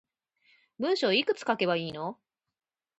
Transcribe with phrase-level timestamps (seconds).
[0.79, 2.17] 文章いくつ書けばいいの